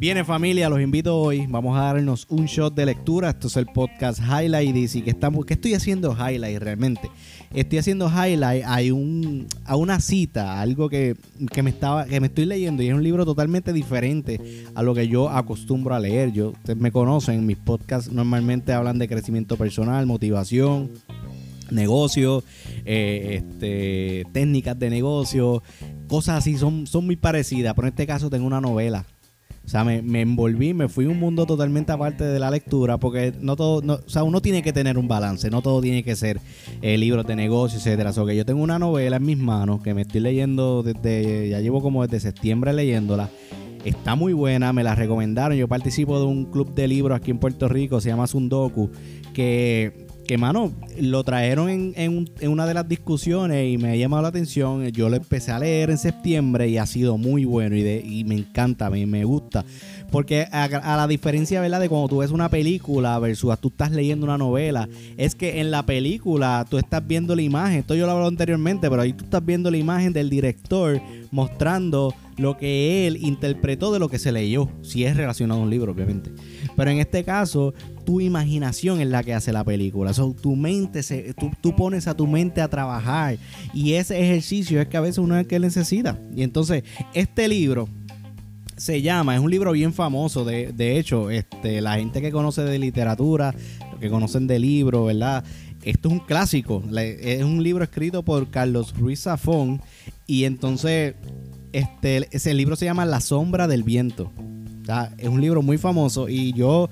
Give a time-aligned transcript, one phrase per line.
[0.00, 1.46] Viene familia, los invito hoy.
[1.46, 3.28] Vamos a darnos un shot de lectura.
[3.28, 4.94] Esto es el podcast Highlight.
[4.94, 7.10] Y que estamos, ¿qué estoy haciendo Highlight realmente?
[7.52, 11.16] Estoy haciendo Highlight hay un, a una cita, algo que,
[11.62, 15.06] me estaba, que me estoy leyendo y es un libro totalmente diferente a lo que
[15.06, 16.32] yo acostumbro a leer.
[16.32, 20.92] Yo, ustedes me conocen, mis podcasts normalmente hablan de crecimiento personal, motivación,
[21.70, 22.42] negocio,
[22.86, 25.62] eh, este, técnicas de negocio,
[26.08, 29.04] cosas así, son, son muy parecidas, pero en este caso tengo una novela
[29.64, 33.54] o sea, me, envolví, me fui un mundo totalmente aparte de la lectura, porque no
[33.54, 36.40] todo, no, o sea, uno tiene que tener un balance, no todo tiene que ser
[36.82, 38.10] eh, libros de negocio, etcétera.
[38.16, 41.60] O que yo tengo una novela en mis manos que me estoy leyendo desde, ya
[41.60, 43.30] llevo como desde septiembre leyéndola.
[43.84, 45.56] Está muy buena, me la recomendaron.
[45.56, 48.90] Yo participo de un club de libros aquí en Puerto Rico, se llama Sundoku,
[49.32, 50.70] que que, mano,
[51.00, 54.86] lo trajeron en, una de las discusiones y me ha llamado la atención.
[54.90, 58.90] Yo lo empecé a leer en septiembre y ha sido muy bueno y me encanta,
[58.90, 59.64] me, me gusta.
[60.12, 61.80] Porque a, la diferencia, ¿verdad?
[61.80, 65.72] De cuando tú ves una película versus tú estás leyendo una novela, es que en
[65.72, 69.24] la película tú estás viendo la imagen, esto yo lo hablado anteriormente, pero ahí tú
[69.24, 74.32] estás viendo la imagen del director mostrando lo que él interpretó de lo que se
[74.32, 76.30] leyó, si es relacionado a un libro, obviamente.
[76.76, 77.74] Pero en este caso,
[78.10, 80.12] tu imaginación es la que hace la película.
[80.12, 83.38] tu mente, se, tú, tú, pones a tu mente a trabajar
[83.72, 86.18] y ese ejercicio es que a veces uno es el que necesita.
[86.34, 86.82] Y entonces,
[87.14, 87.88] este libro
[88.76, 92.64] se llama, es un libro bien famoso, de, de hecho, este, la gente que conoce
[92.64, 93.54] de literatura,
[94.00, 95.44] que conocen de libros, ¿verdad?
[95.84, 99.80] Esto es un clásico, es un libro escrito por Carlos Ruiz Zafón
[100.26, 101.14] y entonces
[101.72, 104.32] este, ese libro se llama La sombra del viento.
[105.16, 106.90] es un libro muy famoso y yo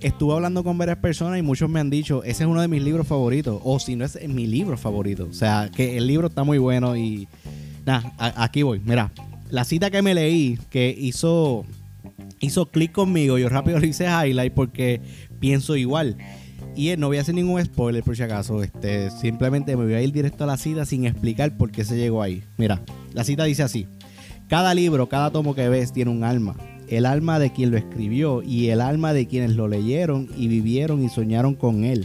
[0.00, 2.82] estuve hablando con varias personas y muchos me han dicho, ese es uno de mis
[2.82, 5.26] libros favoritos, o si no es mi libro favorito.
[5.30, 7.28] O sea, que el libro está muy bueno y
[7.84, 8.80] nada, aquí voy.
[8.84, 9.12] Mira,
[9.50, 11.64] la cita que me leí, que hizo,
[12.40, 15.00] hizo clic conmigo, yo rápido le hice highlight porque
[15.38, 16.16] pienso igual.
[16.76, 18.62] Y no voy a hacer ningún spoiler por si acaso.
[18.62, 21.96] Este, simplemente me voy a ir directo a la cita sin explicar por qué se
[21.96, 22.44] llegó ahí.
[22.56, 22.80] Mira,
[23.12, 23.86] la cita dice así.
[24.48, 26.56] Cada libro, cada tomo que ves tiene un alma.
[26.90, 31.02] El alma de quien lo escribió y el alma de quienes lo leyeron y vivieron
[31.04, 32.04] y soñaron con él.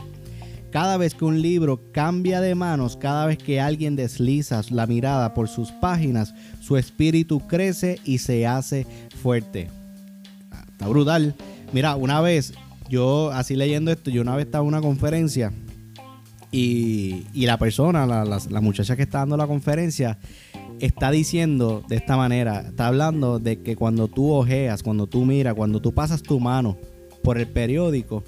[0.70, 5.34] Cada vez que un libro cambia de manos, cada vez que alguien desliza la mirada
[5.34, 8.86] por sus páginas, su espíritu crece y se hace
[9.24, 9.70] fuerte.
[10.52, 11.34] Ah, está brutal.
[11.74, 12.54] Mira, una vez,
[12.88, 15.52] yo así leyendo esto, yo una vez estaba en una conferencia
[16.52, 20.18] y, la persona, la, la muchacha que está dando la conferencia,
[20.80, 25.54] está diciendo de esta manera, está hablando de que cuando tú ojeas, cuando tú miras,
[25.54, 26.78] cuando tú pasas tu mano
[27.24, 28.24] por el periódico,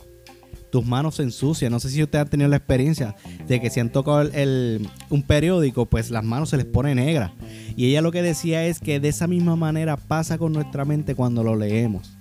[0.72, 1.72] tus manos se ensucian.
[1.72, 3.16] No sé si ustedes han tenido la experiencia
[3.48, 7.32] de que si han tocado el, un periódico, pues las manos se les pone negras.
[7.76, 11.16] Y ella lo que decía es que de esa misma manera pasa con nuestra mente
[11.16, 12.18] cuando lo leemos.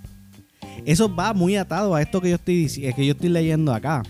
[0.84, 4.02] Eso va muy atado a esto que yo estoy, que yo estoy leyendo acá.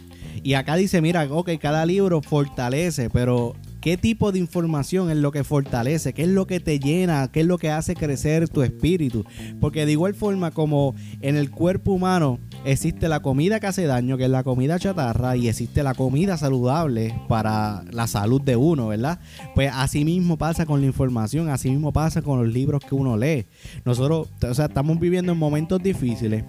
[0.43, 5.33] Y acá dice, mira, ok, cada libro fortalece, pero ¿qué tipo de información es lo
[5.33, 6.13] que fortalece?
[6.13, 7.31] ¿Qué es lo que te llena?
[7.33, 9.25] ¿Qué es lo que hace crecer tu espíritu?
[9.61, 14.17] Porque de igual forma como en el cuerpo humano existe la comida que hace daño,
[14.17, 18.89] que es la comida chatarra, y existe la comida saludable para la salud de uno,
[18.89, 19.21] ¿verdad?
[19.55, 23.17] Pues así mismo pasa con la información, así mismo pasa con los libros que uno
[23.17, 23.47] lee.
[23.85, 26.45] Nosotros, o sea, estamos viviendo en momentos difíciles.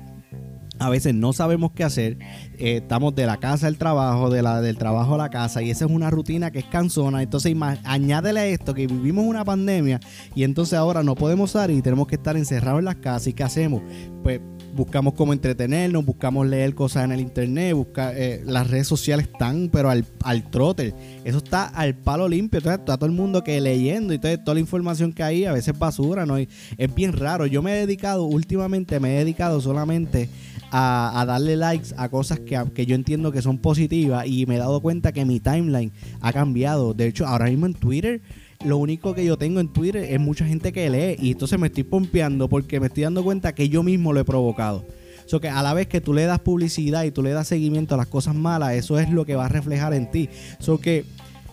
[0.79, 2.17] A veces no sabemos qué hacer,
[2.57, 5.71] eh, estamos de la casa al trabajo, de la, del trabajo a la casa, y
[5.71, 7.23] esa es una rutina que es cansona.
[7.23, 9.99] Entonces, añádele a esto que vivimos una pandemia
[10.35, 13.27] y entonces ahora no podemos salir y tenemos que estar encerrados en las casas.
[13.27, 13.81] ¿Y qué hacemos?
[14.23, 14.39] Pues
[14.77, 19.69] buscamos cómo entretenernos, buscamos leer cosas en el internet, buscar eh, las redes sociales están,
[19.71, 20.93] pero al, al trote.
[21.25, 22.59] Eso está al palo limpio.
[22.59, 25.77] Entonces, está todo el mundo que leyendo y toda la información que hay, a veces
[25.77, 26.37] basura, ¿no?
[26.37, 26.47] es
[26.95, 27.47] bien raro.
[27.47, 30.29] Yo me he dedicado, últimamente me he dedicado solamente
[30.71, 34.59] a, darle likes a cosas que, que, yo entiendo que son positivas y me he
[34.59, 36.93] dado cuenta que mi timeline ha cambiado.
[36.93, 38.21] De hecho, ahora mismo en Twitter
[38.65, 41.67] lo único que yo tengo en Twitter es mucha gente que lee y entonces me
[41.67, 44.85] estoy pompeando porque me estoy dando cuenta que yo mismo lo he provocado.
[45.25, 47.95] So que a la vez que tú le das publicidad y tú le das seguimiento
[47.95, 50.29] a las cosas malas, eso es lo que va a reflejar en ti.
[50.59, 51.05] So que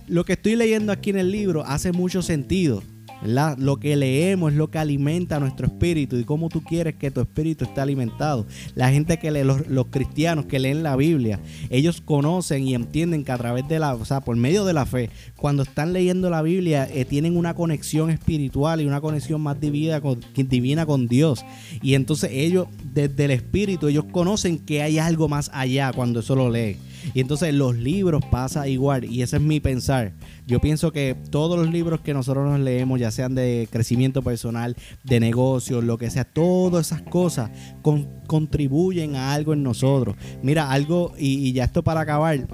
[0.06, 2.82] lo que estoy leyendo aquí en el libro hace mucho sentido.
[3.24, 7.22] Lo que leemos es lo que alimenta nuestro espíritu y cómo tú quieres que tu
[7.22, 8.46] espíritu esté alimentado.
[8.74, 11.40] La gente que lee, los, cristianos que leen la Biblia,
[11.70, 14.84] ellos conocen y entienden que a través de la, o sea, por medio de la
[14.84, 19.58] fe, cuando están leyendo la Biblia, eh, tienen una conexión espiritual y una conexión más
[19.58, 21.44] divina con, divina con Dios.
[21.82, 26.36] Y entonces ellos, desde el espíritu, ellos conocen que hay algo más allá cuando eso
[26.36, 26.76] lo leen.
[27.12, 30.12] Y entonces los libros pasa igual y ese es mi pensar.
[30.46, 34.76] Yo pienso que todos los libros que nosotros nos leemos, ya sean de crecimiento personal,
[35.02, 37.50] de negocios, lo que sea, todas esas cosas
[38.26, 40.16] contribuyen a algo en nosotros.
[40.42, 42.46] Mira, algo, y, y ya esto para acabar,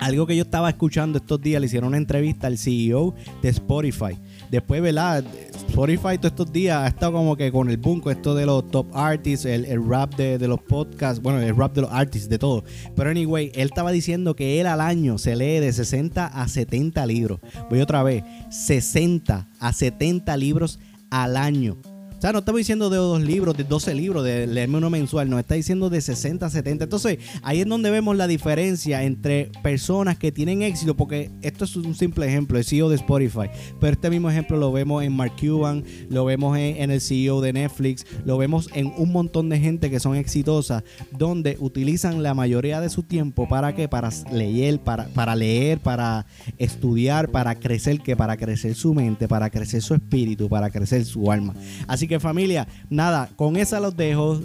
[0.00, 4.18] algo que yo estaba escuchando estos días, le hicieron una entrevista al CEO de Spotify.
[4.50, 5.24] Después, ¿verdad?
[5.68, 8.86] Spotify todos estos días ha estado como que con el boom, esto de los top
[8.94, 12.64] artists, el, rap de, de, los podcasts, bueno, el rap de los artists, de todo.
[12.96, 17.06] Pero anyway, él estaba diciendo que él al año se lee de 60 a 70
[17.06, 17.40] libros.
[17.68, 20.80] Voy otra vez, 60 a 70 libros
[21.10, 21.76] al año.
[22.20, 25.30] O sea, no estamos diciendo de dos libros, de 12 libros, de leerme uno mensual,
[25.30, 26.84] nos está diciendo de 60 a 70.
[26.84, 31.74] Entonces, ahí es donde vemos la diferencia entre personas que tienen éxito, porque esto es
[31.76, 33.48] un simple ejemplo, el CEO de Spotify,
[33.80, 37.54] pero este mismo ejemplo lo vemos en Mark Cuban, lo vemos en, el CEO de
[37.54, 40.82] Netflix, lo vemos en un montón de gente que son exitosas,
[41.12, 43.88] donde utilizan la mayoría de su tiempo para qué?
[43.88, 46.26] Para leer, para, para leer, para
[46.58, 51.32] estudiar, para crecer, que para crecer su mente, para crecer su espíritu, para crecer su
[51.32, 51.54] alma.
[51.86, 54.40] Así que familia, nada, con esa los dejo.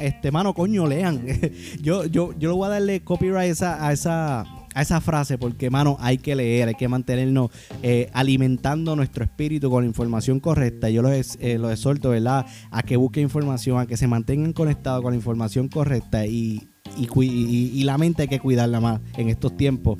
[0.00, 1.24] este, mano, coño, lean.
[1.80, 4.40] yo, yo, yo le voy a darle copyright esa, a esa,
[4.74, 7.50] a esa frase porque, mano, hay que leer, hay que mantenernos
[7.82, 10.88] eh, alimentando nuestro espíritu con la información correcta.
[10.88, 12.46] Yo los, eh, los exhorto, ¿verdad?
[12.70, 17.82] A que busquen información, a que se mantengan conectados con la información correcta y y,
[17.84, 19.98] la mente hay que cuidarla más en estos tiempos.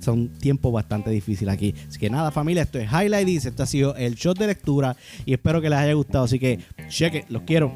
[0.00, 1.74] son tiempos bastante difíciles aquí.
[1.88, 3.48] Así que nada, familia, esto es Highlight Dice.
[3.48, 6.24] Esto ha sido el shot de lectura y espero que les haya gustado.
[6.24, 7.72] Así que cheque, los quiero.